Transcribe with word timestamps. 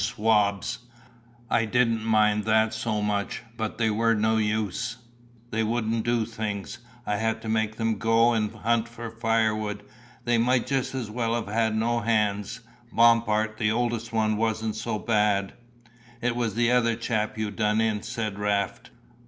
"Swabs." 0.03 0.79
"I 1.47 1.65
didn't 1.65 2.03
mind 2.03 2.45
that 2.45 2.73
so 2.73 3.03
much, 3.03 3.43
but 3.55 3.77
they 3.77 3.91
were 3.91 4.15
no 4.15 4.37
use, 4.37 4.97
they 5.51 5.61
wouldn't 5.61 6.03
do 6.05 6.25
things. 6.25 6.79
I 7.05 7.17
had 7.17 7.39
to 7.43 7.47
make 7.49 7.75
them 7.75 7.99
go 7.99 8.33
and 8.33 8.51
hunt 8.51 8.89
for 8.89 9.11
firewood, 9.11 9.83
they 10.25 10.39
might 10.39 10.65
just 10.65 10.95
as 10.95 11.11
well 11.11 11.35
have 11.35 11.45
had 11.53 11.75
no 11.75 11.99
hands. 11.99 12.61
Bompard, 12.91 13.59
the 13.59 13.69
oldest 13.71 14.11
one 14.11 14.37
wasn't 14.37 14.75
so 14.75 14.97
bad" 14.97 15.53
"It 16.19 16.35
was 16.35 16.55
the 16.55 16.71
other 16.71 16.95
chap 16.95 17.37
you 17.37 17.51
done 17.51 17.79
in," 17.79 18.01
said 18.01 18.39
Raft. 18.39 18.89